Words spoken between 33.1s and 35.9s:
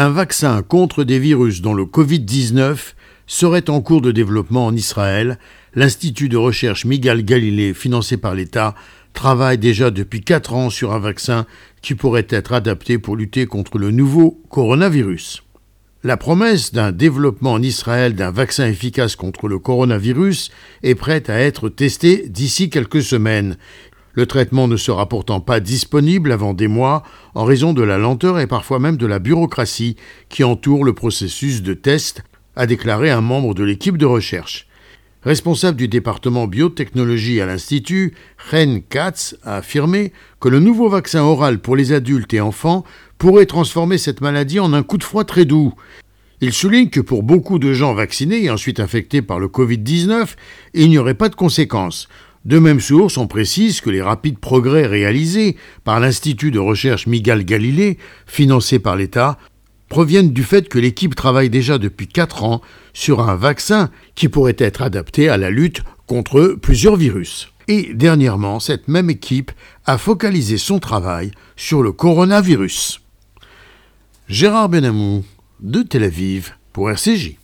un membre de l'équipe de recherche. Responsable du